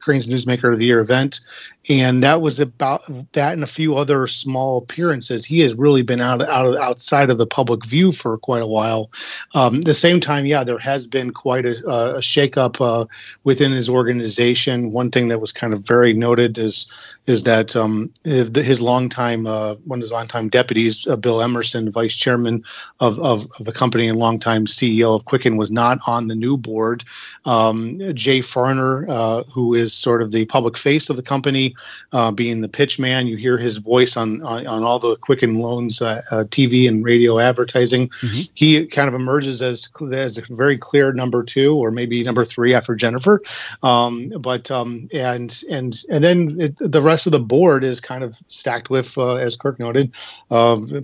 Crain's 0.00 0.28
uh, 0.28 0.30
Newsmaker 0.30 0.72
of 0.72 0.78
the 0.78 0.86
Year 0.86 1.00
event, 1.00 1.40
and 1.88 2.22
that 2.22 2.40
was 2.40 2.60
about 2.60 3.02
that 3.32 3.54
and 3.54 3.64
a 3.64 3.66
few 3.66 3.96
other 3.96 4.26
small 4.26 4.78
appearances. 4.78 5.44
He 5.44 5.60
has 5.60 5.74
really 5.74 6.02
been 6.02 6.20
out 6.20 6.40
out 6.42 6.76
outside 6.76 7.28
of 7.28 7.38
the 7.38 7.46
public 7.46 7.84
view 7.84 8.12
for 8.12 8.38
quite 8.38 8.62
a 8.62 8.66
while. 8.66 9.10
Um, 9.54 9.80
the 9.80 9.94
same 9.94 10.20
time, 10.20 10.46
yeah, 10.46 10.62
there 10.62 10.78
has 10.78 11.06
been 11.06 11.32
quite 11.32 11.66
a, 11.66 11.78
a 11.86 12.20
shakeup 12.20 12.80
uh, 12.80 13.06
within 13.44 13.72
his 13.72 13.88
organization. 13.88 14.92
One 14.92 15.10
thing 15.10 15.28
that 15.28 15.40
was 15.40 15.52
kind 15.52 15.72
of 15.72 15.84
very 15.86 16.12
noted 16.12 16.58
is 16.58 16.90
is 17.26 17.44
that 17.44 17.76
um, 17.76 18.12
his 18.24 18.80
longtime 18.80 19.46
uh, 19.46 19.74
one 19.84 19.98
of 19.98 20.02
his 20.02 20.12
longtime 20.12 20.48
deputies, 20.48 21.06
uh, 21.06 21.16
Bill 21.16 21.42
Emerson, 21.42 21.90
vice 21.90 22.16
chairman 22.16 22.64
of, 23.00 23.18
of, 23.20 23.46
of 23.58 23.64
the 23.64 23.72
company 23.72 24.08
and 24.08 24.18
longtime 24.18 24.66
CEO 24.66 25.14
of 25.14 25.24
Quicken, 25.24 25.56
was 25.56 25.70
not 25.70 25.98
on 26.06 26.28
the 26.28 26.34
new 26.34 26.56
board. 26.56 27.04
Um, 27.44 27.94
Jay 28.14 28.40
Farner 28.40 29.08
uh, 29.22 29.44
who 29.44 29.74
is 29.74 29.92
sort 29.94 30.20
of 30.20 30.32
the 30.32 30.44
public 30.46 30.76
face 30.76 31.08
of 31.08 31.16
the 31.16 31.22
company, 31.22 31.74
uh, 32.12 32.32
being 32.32 32.60
the 32.60 32.68
pitch 32.68 32.98
man. 32.98 33.26
You 33.26 33.36
hear 33.36 33.56
his 33.56 33.78
voice 33.78 34.16
on 34.16 34.42
on, 34.42 34.66
on 34.66 34.82
all 34.82 34.98
the 34.98 35.16
Quicken 35.16 35.58
Loans 35.60 36.02
uh, 36.02 36.22
uh, 36.30 36.44
TV 36.44 36.88
and 36.88 37.04
radio 37.04 37.38
advertising. 37.38 38.08
Mm-hmm. 38.08 38.50
He 38.54 38.86
kind 38.86 39.08
of 39.08 39.14
emerges 39.14 39.62
as 39.62 39.88
as 40.12 40.38
a 40.38 40.42
very 40.50 40.76
clear 40.76 41.12
number 41.12 41.42
two 41.44 41.76
or 41.76 41.90
maybe 41.90 42.20
number 42.22 42.44
three 42.44 42.74
after 42.74 42.94
Jennifer. 42.96 43.40
Um, 43.82 44.32
but 44.40 44.70
um, 44.70 45.08
and 45.12 45.62
and 45.70 46.02
and 46.10 46.24
then 46.24 46.60
it, 46.60 46.74
the 46.78 47.02
rest 47.02 47.26
of 47.26 47.32
the 47.32 47.40
board 47.54 47.84
is 47.84 48.00
kind 48.00 48.24
of 48.24 48.34
stacked 48.48 48.90
with, 48.90 49.16
uh, 49.18 49.34
as 49.34 49.56
Kirk 49.56 49.78
noted, 49.78 50.12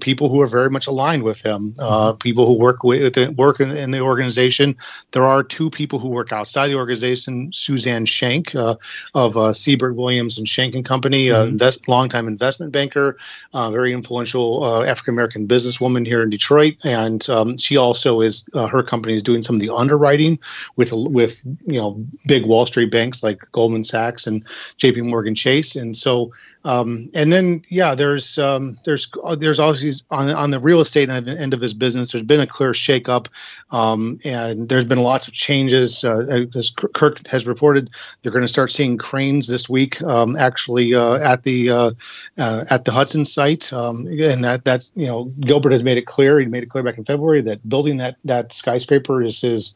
people 0.01 0.29
who 0.29 0.41
are 0.41 0.47
very 0.47 0.71
much 0.71 0.87
aligned 0.89 1.23
with 1.23 1.41
him. 1.45 1.73
Mm-hmm. 1.73 2.19
people 2.19 2.47
who 2.47 2.59
work 2.59 2.83
with 2.83 3.17
work 3.37 3.61
in, 3.61 3.71
in 3.71 3.91
the 3.93 4.01
organization. 4.01 4.77
There 5.13 5.25
are 5.25 5.43
two 5.45 5.71
people 5.71 5.99
who 5.99 6.09
work 6.09 6.33
outside 6.33 6.69
the 6.69 6.75
organization, 6.75 7.53
Suzanne 7.53 8.07
Shank 8.09 8.55
uh, 8.55 8.77
of 9.15 9.37
uh, 9.37 9.53
Siebert 9.53 9.97
Williams 9.97 10.39
and 10.39 10.49
Shank 10.49 10.75
and 10.75 10.85
Company, 10.85 11.27
mm-hmm. 11.27 11.51
invest, 11.51 11.89
longtime 11.89 12.27
investment 12.27 12.73
banker, 12.73 13.17
uh, 13.55 13.71
very 13.71 13.93
influential 13.93 14.65
uh, 14.65 14.85
African 14.85 15.15
American 15.15 15.47
businesswoman 15.47 16.07
here 16.07 16.23
in 16.23 16.31
Detroit, 16.31 16.75
and 16.85 17.29
um, 17.31 17.57
she 17.57 17.77
also 17.77 18.21
is 18.21 18.45
uh, 18.55 18.67
her 18.67 18.83
company 18.83 19.15
is 19.15 19.23
doing 19.23 19.43
some 19.43 19.57
of 19.57 19.61
the 19.61 19.75
underwriting 19.75 20.39
with 20.77 20.93
with 20.93 21.45
you 21.67 21.81
know 21.81 22.03
big 22.27 22.45
Wall 22.47 22.67
Street 22.67 22.91
banks 22.91 23.23
like 23.23 23.41
Goldman 23.53 23.85
Sachs 23.85 24.27
and 24.27 24.45
J.P. 24.77 25.03
Morgan 25.03 25.35
Chase, 25.35 25.77
and 25.77 25.97
so 25.97 26.33
um, 26.65 27.11
and 27.15 27.33
then 27.33 27.65
yeah, 27.69 27.95
there's 27.95 28.37
um, 28.39 28.79
there's 28.85 29.11
uh, 29.25 29.37
there's 29.37 29.59
always 29.59 30.03
on 30.11 30.29
on 30.31 30.51
the 30.51 30.61
real 30.61 30.81
estate 30.81 31.09
end 31.09 31.55
of 31.55 31.61
his 31.61 31.73
business. 31.73 32.13
There's 32.13 32.25
been 32.25 32.41
a 32.41 32.47
clear 32.47 32.73
shakeup, 32.73 33.29
um, 33.71 34.21
and 34.25 34.69
there's 34.69 34.85
been 34.85 35.01
lots 35.01 35.29
of 35.29 35.35
changes. 35.35 36.05
Uh, 36.05 36.47
as 36.55 36.71
Kirk 36.71 37.27
has 37.29 37.47
reported, 37.47 37.91
they're 38.23 38.33
going 38.33 38.43
to 38.43 38.49
start 38.49 38.71
seeing 38.71 38.97
cranes 38.97 39.49
this 39.49 39.69
week, 39.69 40.03
um, 40.03 40.37
actually 40.37 40.95
uh, 40.95 41.19
at 41.25 41.43
the 41.43 41.71
uh, 41.71 41.91
uh, 42.39 42.65
at 42.71 42.85
the 42.85 42.93
Hudson 42.93 43.25
site, 43.25 43.73
um, 43.73 44.07
and 44.07 44.45
that 44.45 44.65
that's 44.65 44.93
you 44.95 45.07
know 45.07 45.25
Gilbert 45.41 45.73
has 45.73 45.83
made 45.83 45.99
it 45.99 46.07
clear. 46.07 46.41
He 46.41 46.47
made 46.47 46.63
it 46.63 46.71
clear 46.71 46.85
back 46.85 46.99
in 46.99 47.05
February 47.05 47.43
that 47.43 47.67
building 47.69 47.97
that 47.99 48.17
that 48.25 48.53
skyscraper 48.53 49.23
is 49.23 49.41
his 49.41 49.75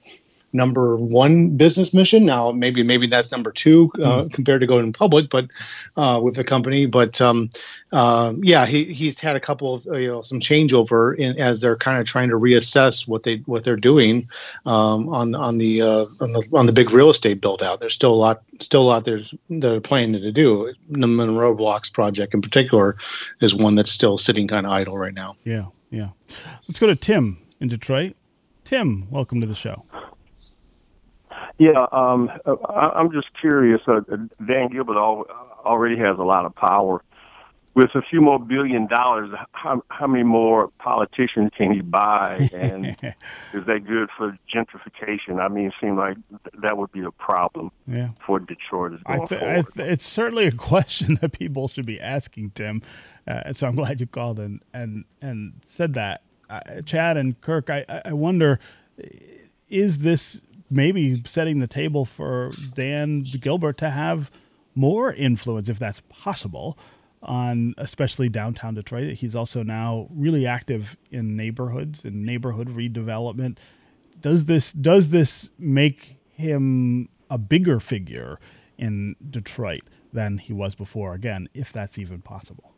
number 0.52 0.96
one 0.96 1.56
business 1.56 1.94
mission. 1.94 2.24
Now, 2.24 2.52
maybe 2.52 2.82
maybe 2.82 3.06
that's 3.06 3.32
number 3.32 3.50
two 3.50 3.90
uh, 3.96 4.24
mm. 4.24 4.32
compared 4.32 4.60
to 4.60 4.66
going 4.66 4.92
public, 4.92 5.30
but 5.30 5.46
uh, 5.96 6.20
with 6.22 6.36
the 6.36 6.44
company. 6.44 6.86
But 6.86 7.20
um, 7.20 7.50
uh, 7.92 8.34
yeah, 8.40 8.66
he, 8.66 8.84
he's 8.84 9.18
had 9.18 9.36
a 9.36 9.40
couple 9.40 9.74
of 9.74 9.84
you 9.86 10.08
know 10.08 10.22
some 10.22 10.40
changeover 10.40 11.16
in, 11.16 11.38
as 11.38 11.60
they're 11.60 11.76
kind 11.76 12.00
of 12.00 12.06
trying 12.06 12.28
to 12.28 12.36
reassess 12.36 13.08
what 13.08 13.22
they 13.22 13.36
what 13.46 13.64
they're 13.64 13.76
doing 13.76 14.28
um, 14.66 15.08
on 15.08 15.34
on 15.34 15.58
the 15.58 15.82
uh, 15.82 16.06
on 16.20 16.32
the 16.32 16.46
on 16.52 16.66
the 16.66 16.72
big 16.72 16.90
real 16.90 17.10
estate 17.10 17.40
build 17.40 17.62
out. 17.62 17.80
There's 17.80 17.94
still 17.94 18.12
a 18.12 18.16
lot 18.16 18.42
still 18.60 18.82
a 18.82 18.88
lot 18.88 19.04
there's 19.04 19.34
they're 19.48 19.80
planning 19.80 20.20
to 20.20 20.32
do. 20.32 20.72
The 20.90 21.06
Monroe 21.06 21.54
Blocks 21.54 21.90
project 21.90 22.34
in 22.34 22.42
particular 22.42 22.96
is 23.40 23.54
one 23.54 23.74
that's 23.74 23.90
still 23.90 24.18
sitting 24.18 24.48
kind 24.48 24.66
of 24.66 24.72
idle 24.72 24.98
right 24.98 25.14
now. 25.14 25.34
Yeah, 25.44 25.66
yeah. 25.90 26.10
Let's 26.68 26.78
go 26.78 26.86
to 26.86 26.96
Tim 26.96 27.38
in 27.60 27.68
Detroit. 27.68 28.16
Tim, 28.64 29.10
welcome 29.10 29.40
to 29.40 29.46
the 29.46 29.54
show. 29.54 29.84
Yeah, 31.62 31.86
um, 31.92 32.28
I, 32.44 32.98
am 32.98 33.12
just 33.12 33.28
curious. 33.40 33.82
Uh, 33.86 34.00
Dan 34.44 34.68
Gilbert 34.68 34.96
already 34.96 35.96
has 35.96 36.18
a 36.18 36.24
lot 36.24 36.44
of 36.44 36.56
power. 36.56 37.04
With 37.74 37.94
a 37.94 38.02
few 38.02 38.20
more 38.20 38.40
billion 38.40 38.88
dollars, 38.88 39.30
how, 39.52 39.82
how 39.88 40.08
many 40.08 40.24
more 40.24 40.70
politicians 40.78 41.52
can 41.56 41.72
he 41.72 41.80
buy? 41.80 42.50
And 42.52 42.86
is 43.54 43.64
that 43.66 43.84
good 43.86 44.10
for 44.18 44.36
gentrification? 44.52 45.40
I 45.40 45.46
mean, 45.46 45.66
it 45.66 45.74
seems 45.80 45.96
like 45.96 46.16
that 46.60 46.76
would 46.76 46.90
be 46.90 47.04
a 47.04 47.12
problem 47.12 47.70
yeah. 47.86 48.08
for 48.26 48.40
Detroit. 48.40 48.98
I 49.06 49.24
th- 49.24 49.40
I 49.40 49.62
th- 49.62 49.88
it's 49.88 50.04
certainly 50.04 50.46
a 50.46 50.52
question 50.72 51.16
that 51.22 51.30
people 51.30 51.68
should 51.68 51.86
be 51.86 52.00
asking, 52.00 52.50
Tim. 52.50 52.82
Uh, 53.26 53.52
so 53.52 53.68
I'm 53.68 53.76
glad 53.76 54.00
you 54.00 54.08
called 54.08 54.40
and 54.40 54.60
and 54.74 55.04
and 55.22 55.60
said 55.64 55.94
that. 55.94 56.24
Uh, 56.50 56.82
Chad 56.84 57.16
and 57.16 57.40
Kirk, 57.40 57.70
I, 57.70 57.86
I 58.04 58.12
wonder, 58.12 58.58
is 59.70 60.00
this 60.00 60.42
maybe 60.72 61.22
setting 61.26 61.58
the 61.60 61.66
table 61.66 62.04
for 62.04 62.50
Dan 62.74 63.22
Gilbert 63.22 63.76
to 63.78 63.90
have 63.90 64.30
more 64.74 65.12
influence, 65.12 65.68
if 65.68 65.78
that's 65.78 66.02
possible, 66.08 66.78
on 67.22 67.74
especially 67.78 68.28
downtown 68.28 68.74
Detroit. 68.74 69.14
He's 69.14 69.36
also 69.36 69.62
now 69.62 70.08
really 70.10 70.46
active 70.46 70.96
in 71.10 71.36
neighborhoods 71.36 72.04
and 72.04 72.24
neighborhood 72.24 72.68
redevelopment. 72.68 73.58
Does 74.20 74.46
this 74.46 74.72
does 74.72 75.10
this 75.10 75.50
make 75.58 76.16
him 76.32 77.08
a 77.30 77.38
bigger 77.38 77.80
figure 77.80 78.38
in 78.78 79.14
Detroit 79.28 79.82
than 80.12 80.38
he 80.38 80.52
was 80.52 80.74
before? 80.74 81.14
Again, 81.14 81.48
if 81.54 81.72
that's 81.72 81.98
even 81.98 82.22
possible. 82.22 82.71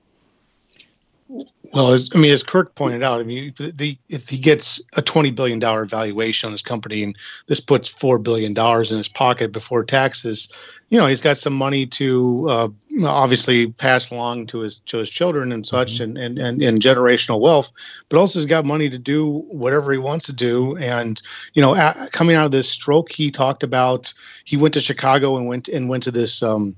Well, 1.72 1.92
as, 1.92 2.10
I 2.14 2.18
mean, 2.18 2.32
as 2.32 2.42
Kirk 2.42 2.74
pointed 2.74 3.02
out, 3.02 3.18
I 3.18 3.22
mean, 3.22 3.54
the, 3.56 3.72
the, 3.72 3.98
if 4.08 4.28
he 4.28 4.36
gets 4.36 4.80
a 4.94 5.02
twenty 5.02 5.30
billion 5.30 5.58
dollar 5.58 5.86
valuation 5.86 6.48
on 6.48 6.52
his 6.52 6.62
company, 6.62 7.02
and 7.02 7.16
this 7.46 7.60
puts 7.60 7.88
four 7.88 8.18
billion 8.18 8.52
dollars 8.52 8.92
in 8.92 8.98
his 8.98 9.08
pocket 9.08 9.50
before 9.50 9.84
taxes, 9.84 10.52
you 10.90 10.98
know, 10.98 11.06
he's 11.06 11.22
got 11.22 11.38
some 11.38 11.54
money 11.54 11.86
to 11.86 12.46
uh, 12.48 12.68
obviously 13.04 13.68
pass 13.72 14.10
along 14.10 14.46
to 14.48 14.60
his 14.60 14.80
to 14.80 14.98
his 14.98 15.08
children 15.08 15.50
and 15.50 15.66
such, 15.66 15.94
mm-hmm. 15.94 16.16
and, 16.16 16.18
and 16.18 16.38
and 16.38 16.62
and 16.62 16.82
generational 16.82 17.40
wealth. 17.40 17.72
But 18.10 18.18
also, 18.18 18.38
he's 18.38 18.46
got 18.46 18.66
money 18.66 18.90
to 18.90 18.98
do 18.98 19.38
whatever 19.48 19.92
he 19.92 19.98
wants 19.98 20.26
to 20.26 20.32
do. 20.32 20.76
And 20.76 21.20
you 21.54 21.62
know, 21.62 21.74
at, 21.74 22.12
coming 22.12 22.36
out 22.36 22.44
of 22.44 22.52
this 22.52 22.68
stroke, 22.68 23.10
he 23.10 23.30
talked 23.30 23.62
about 23.62 24.12
he 24.44 24.58
went 24.58 24.74
to 24.74 24.80
Chicago 24.80 25.36
and 25.36 25.48
went 25.48 25.68
and 25.68 25.88
went 25.88 26.02
to 26.02 26.10
this. 26.10 26.42
Um, 26.42 26.76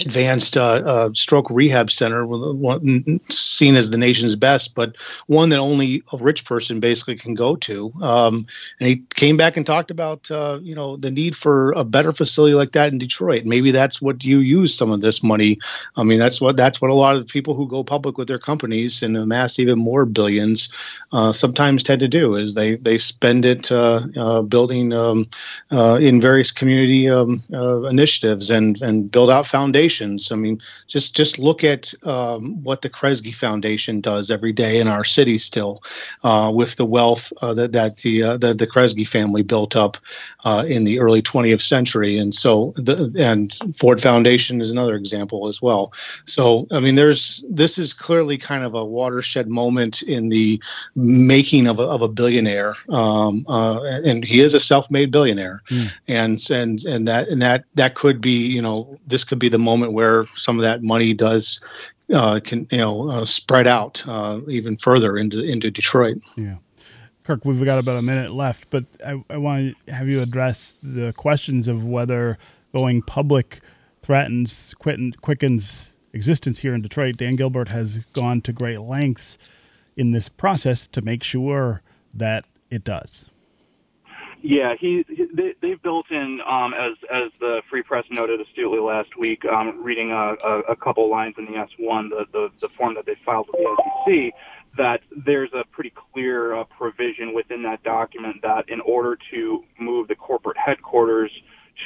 advanced 0.00 0.56
uh, 0.56 0.82
uh, 0.84 1.12
stroke 1.12 1.50
rehab 1.50 1.90
center, 1.90 2.26
seen 3.28 3.76
as 3.76 3.90
the 3.90 3.98
nation's 3.98 4.34
best, 4.34 4.74
but 4.74 4.96
one 5.26 5.50
that 5.50 5.58
only 5.58 6.02
a 6.12 6.16
rich 6.16 6.44
person 6.44 6.80
basically 6.80 7.14
can 7.14 7.34
go 7.34 7.56
to. 7.56 7.92
Um, 8.02 8.46
and 8.80 8.88
he 8.88 8.96
came 9.14 9.36
back 9.36 9.56
and 9.56 9.66
talked 9.66 9.90
about 9.90 10.30
uh, 10.30 10.58
you 10.62 10.74
know 10.74 10.96
the 10.96 11.10
need 11.10 11.36
for 11.36 11.72
a 11.72 11.84
better 11.84 12.12
facility 12.12 12.54
like 12.54 12.72
that 12.72 12.92
in 12.92 12.98
Detroit. 12.98 13.44
Maybe 13.44 13.70
that's 13.70 14.00
what 14.00 14.24
you 14.24 14.38
use 14.38 14.74
some 14.74 14.90
of 14.90 15.02
this 15.02 15.22
money. 15.22 15.58
I 15.96 16.04
mean, 16.04 16.18
that's 16.18 16.40
what 16.40 16.56
that's 16.56 16.80
what 16.80 16.90
a 16.90 16.94
lot 16.94 17.14
of 17.14 17.26
the 17.26 17.30
people 17.30 17.54
who 17.54 17.68
go 17.68 17.84
public 17.84 18.16
with 18.16 18.28
their 18.28 18.38
companies 18.38 19.02
and 19.02 19.16
amass 19.16 19.58
even 19.58 19.78
more 19.78 20.06
billions 20.06 20.70
uh, 21.12 21.32
sometimes 21.32 21.82
tend 21.82 22.00
to 22.00 22.08
do 22.08 22.34
is 22.34 22.54
they 22.54 22.76
they 22.76 22.96
spend 22.96 23.44
it 23.44 23.70
uh, 23.70 24.00
uh, 24.16 24.42
building 24.42 24.92
um, 24.92 25.28
in 25.70 26.20
various 26.20 26.50
community 26.50 27.10
um, 27.10 27.42
initiatives 27.90 28.48
and 28.48 28.80
and 28.80 29.10
build 29.10 29.30
out 29.30 29.46
foundations 29.46 29.81
foundations. 29.82 30.30
I 30.30 30.36
mean, 30.36 30.58
just 30.86 31.16
just 31.16 31.38
look 31.38 31.64
at 31.64 31.92
um, 32.04 32.62
what 32.62 32.82
the 32.82 32.90
Kresge 32.90 33.34
Foundation 33.34 34.00
does 34.00 34.30
every 34.30 34.52
day 34.52 34.80
in 34.80 34.86
our 34.88 35.04
city 35.04 35.38
still, 35.38 35.82
uh, 36.22 36.52
with 36.54 36.76
the 36.76 36.84
wealth 36.84 37.32
uh, 37.42 37.54
that 37.54 37.72
that 37.72 37.96
the, 37.96 38.22
uh, 38.22 38.36
the 38.36 38.54
the 38.54 38.66
Kresge 38.66 39.06
family 39.06 39.42
built 39.42 39.74
up 39.74 39.96
uh, 40.44 40.64
in 40.68 40.84
the 40.84 41.00
early 41.00 41.22
20th 41.22 41.62
century, 41.62 42.16
and 42.18 42.34
so 42.34 42.72
the 42.76 43.12
and 43.18 43.54
Ford 43.76 44.00
Foundation 44.00 44.60
is 44.60 44.70
another 44.70 44.94
example 44.94 45.48
as 45.48 45.60
well. 45.60 45.92
So 46.26 46.66
I 46.70 46.80
mean, 46.80 46.94
there's 46.94 47.44
this 47.50 47.78
is 47.78 47.92
clearly 47.92 48.38
kind 48.38 48.64
of 48.64 48.74
a 48.74 48.84
watershed 48.84 49.48
moment 49.48 50.02
in 50.02 50.28
the 50.28 50.62
making 50.94 51.66
of 51.66 51.78
a, 51.78 51.82
of 51.82 52.02
a 52.02 52.08
billionaire, 52.08 52.74
um, 52.88 53.44
uh, 53.48 53.82
and 54.04 54.24
he 54.24 54.40
is 54.40 54.54
a 54.54 54.60
self-made 54.60 55.10
billionaire, 55.10 55.62
mm. 55.68 55.90
and 56.06 56.38
and 56.50 56.84
and 56.84 57.08
that 57.08 57.28
and 57.28 57.42
that 57.42 57.64
that 57.74 57.94
could 57.94 58.20
be 58.20 58.46
you 58.46 58.62
know 58.62 58.96
this 59.06 59.24
could 59.24 59.38
be 59.38 59.48
the 59.48 59.58
moment 59.58 59.71
moment 59.72 59.92
where 59.92 60.26
some 60.36 60.58
of 60.58 60.62
that 60.62 60.82
money 60.82 61.14
does 61.14 61.60
uh, 62.12 62.40
can 62.42 62.66
you 62.70 62.78
know 62.78 63.08
uh, 63.08 63.24
spread 63.24 63.66
out 63.66 64.02
uh, 64.06 64.40
even 64.48 64.76
further 64.76 65.16
into 65.16 65.40
into 65.40 65.70
Detroit. 65.70 66.18
Yeah. 66.36 66.56
Kirk, 67.24 67.44
we've 67.44 67.64
got 67.64 67.78
about 67.78 67.98
a 67.98 68.02
minute 68.02 68.32
left, 68.32 68.68
but 68.70 68.84
I, 69.06 69.22
I 69.30 69.36
want 69.36 69.76
to 69.86 69.92
have 69.92 70.08
you 70.08 70.20
address 70.20 70.76
the 70.82 71.12
questions 71.12 71.68
of 71.68 71.84
whether 71.84 72.36
going 72.72 73.02
public 73.02 73.60
threatens 74.02 74.74
Quicken's 74.74 75.92
existence 76.12 76.58
here 76.58 76.74
in 76.74 76.82
Detroit. 76.82 77.16
Dan 77.16 77.36
Gilbert 77.36 77.70
has 77.70 77.98
gone 78.12 78.40
to 78.42 78.52
great 78.52 78.80
lengths 78.80 79.52
in 79.96 80.10
this 80.10 80.28
process 80.28 80.86
to 80.88 81.00
make 81.00 81.22
sure 81.22 81.82
that 82.12 82.44
it 82.70 82.82
does. 82.82 83.30
Yeah, 84.42 84.74
he, 84.78 85.04
he 85.08 85.26
they, 85.32 85.54
they've 85.62 85.80
built 85.82 86.10
in 86.10 86.40
um, 86.46 86.74
as 86.74 86.94
as 87.12 87.30
the 87.40 87.62
Free 87.70 87.82
Press 87.82 88.04
noted 88.10 88.40
astutely 88.40 88.80
last 88.80 89.16
week, 89.16 89.44
um, 89.44 89.82
reading 89.82 90.10
a, 90.10 90.34
a, 90.44 90.60
a 90.70 90.76
couple 90.76 91.08
lines 91.08 91.36
in 91.38 91.46
the 91.46 91.52
S1, 91.52 92.10
the, 92.10 92.26
the 92.32 92.48
the 92.60 92.68
form 92.76 92.94
that 92.94 93.06
they 93.06 93.16
filed 93.24 93.48
with 93.48 93.62
the 94.06 94.30
SEC, 94.32 94.34
that 94.76 95.00
there's 95.24 95.50
a 95.54 95.64
pretty 95.70 95.92
clear 96.12 96.56
uh, 96.56 96.64
provision 96.64 97.34
within 97.34 97.62
that 97.62 97.84
document 97.84 98.36
that 98.42 98.68
in 98.68 98.80
order 98.80 99.16
to 99.32 99.64
move 99.78 100.08
the 100.08 100.16
corporate 100.16 100.58
headquarters 100.58 101.30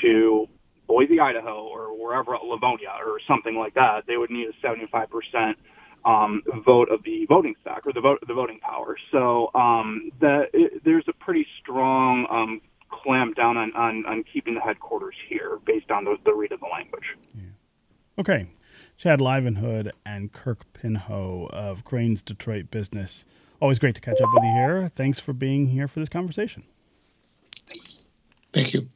to 0.03 0.49
Boise, 0.89 1.21
Idaho, 1.21 1.67
or 1.67 1.95
wherever 2.03 2.37
Livonia 2.43 2.93
or 3.05 3.21
something 3.29 3.57
like 3.57 3.75
that, 3.75 4.07
they 4.07 4.17
would 4.17 4.31
need 4.31 4.49
a 4.49 4.53
75 4.63 5.11
percent 5.11 5.59
um, 6.07 6.43
vote 6.65 6.89
of 6.91 7.03
the 7.03 7.27
voting 7.27 7.55
stock 7.61 7.87
or 7.87 7.93
the 7.93 8.01
vote 8.01 8.21
the 8.27 8.33
voting 8.33 8.61
power. 8.61 8.97
So 9.11 9.51
um, 9.55 10.11
that 10.21 10.51
it, 10.55 10.85
there's 10.85 11.05
a 11.09 11.13
pretty 11.13 11.47
strong 11.61 12.27
um, 12.31 12.61
clamp 12.89 13.37
down 13.37 13.57
on, 13.57 13.73
on, 13.75 14.07
on 14.07 14.25
keeping 14.33 14.55
the 14.55 14.61
headquarters 14.61 15.17
here 15.29 15.59
based 15.67 15.91
on 15.91 16.05
the, 16.05 16.17
the 16.25 16.33
read 16.33 16.53
of 16.53 16.61
the 16.61 16.69
language. 16.73 17.05
Yeah. 17.35 17.43
Okay. 18.19 18.47
Chad 18.97 19.19
Livengood 19.21 19.91
and 20.07 20.33
Kirk 20.33 20.73
Pinho 20.73 21.51
of 21.51 21.85
Crain's 21.85 22.23
Detroit 22.23 22.71
Business. 22.71 23.25
Always 23.61 23.79
great 23.79 23.95
to 23.97 24.01
catch 24.01 24.21
up 24.21 24.29
with 24.33 24.43
you 24.43 24.53
here. 24.55 24.91
Thanks 24.95 25.19
for 25.19 25.33
being 25.33 25.69
here 25.69 25.89
for 25.89 26.01
this 26.01 26.09
conversation. 26.09 26.63
Thank 28.53 28.73
you. 28.73 28.89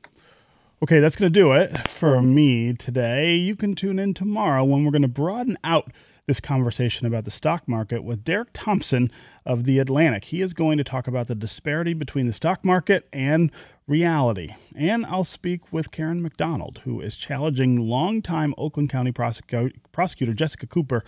Okay, 0.82 0.98
that's 0.98 1.14
going 1.14 1.30
to 1.30 1.38
do 1.38 1.52
it 1.52 1.86
for 1.86 2.22
me 2.22 2.72
today. 2.72 3.34
You 3.34 3.54
can 3.54 3.74
tune 3.74 3.98
in 3.98 4.14
tomorrow 4.14 4.64
when 4.64 4.82
we're 4.82 4.92
going 4.92 5.02
to 5.02 5.08
broaden 5.08 5.58
out 5.62 5.92
this 6.24 6.40
conversation 6.40 7.06
about 7.06 7.26
the 7.26 7.30
stock 7.30 7.68
market 7.68 8.02
with 8.02 8.24
Derek 8.24 8.48
Thompson 8.54 9.10
of 9.44 9.64
The 9.64 9.78
Atlantic. 9.78 10.24
He 10.24 10.40
is 10.40 10.54
going 10.54 10.78
to 10.78 10.84
talk 10.84 11.06
about 11.06 11.26
the 11.26 11.34
disparity 11.34 11.92
between 11.92 12.24
the 12.24 12.32
stock 12.32 12.64
market 12.64 13.06
and 13.12 13.52
reality. 13.86 14.54
And 14.74 15.04
I'll 15.04 15.24
speak 15.24 15.70
with 15.70 15.90
Karen 15.90 16.22
McDonald, 16.22 16.80
who 16.84 17.02
is 17.02 17.18
challenging 17.18 17.76
longtime 17.76 18.54
Oakland 18.56 18.88
County 18.88 19.12
prosecutor 19.12 20.32
Jessica 20.32 20.66
Cooper 20.66 21.04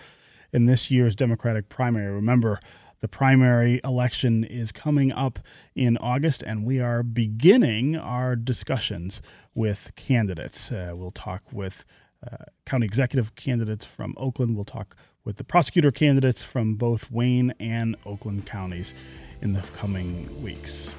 in 0.53 0.67
this 0.67 0.91
year's 0.91 1.17
Democratic 1.17 1.71
primary. 1.71 2.13
Remember, 2.13 2.61
the 3.03 3.09
primary 3.09 3.81
election 3.85 4.45
is 4.45 4.71
coming 4.71 5.13
up 5.13 5.41
in 5.75 5.99
August, 5.99 6.43
and 6.43 6.65
we 6.65 6.79
are 6.79 7.03
beginning 7.03 7.97
our 7.97 8.37
discussions 8.37 9.21
with 9.55 9.91
candidates. 9.97 10.71
Uh, 10.71 10.93
we'll 10.95 11.11
talk 11.11 11.43
with 11.53 11.85
uh, 12.25 12.45
county 12.65 12.87
executive 12.87 13.35
candidates 13.35 13.85
from 13.85 14.15
Oakland. 14.17 14.55
We'll 14.55 14.65
talk 14.65 14.95
with 15.25 15.37
the 15.37 15.43
prosecutor 15.43 15.91
candidates 15.91 16.45
from 16.45 16.77
both 16.77 17.11
Wayne 17.11 17.53
and 17.59 17.97
Oakland 18.07 18.47
counties 18.47 18.95
in 19.41 19.53
the 19.53 19.63
coming 19.75 20.41
weeks. 20.41 20.93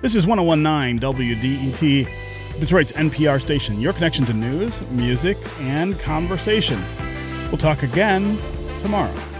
This 0.00 0.14
is 0.14 0.28
1019 0.28 1.00
WDET, 1.00 2.60
Detroit's 2.60 2.92
NPR 2.92 3.40
station, 3.40 3.80
your 3.80 3.92
connection 3.92 4.24
to 4.26 4.32
news, 4.32 4.80
music, 4.90 5.36
and 5.58 5.98
conversation. 5.98 6.80
We'll 7.48 7.58
talk 7.58 7.82
again 7.82 8.38
tomorrow. 8.80 9.31